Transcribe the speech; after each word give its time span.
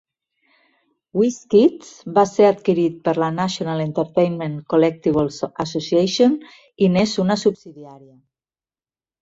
WizKids 1.21 1.91
va 2.15 2.23
ser 2.29 2.47
adquirit 2.53 2.95
per 3.09 3.13
la 3.23 3.29
National 3.35 3.83
Entertainment 3.85 4.55
Collectibles 4.75 5.39
Association 5.67 6.37
i 6.87 6.91
n'és 6.97 7.15
una 7.27 7.37
subsidiària. 7.47 8.15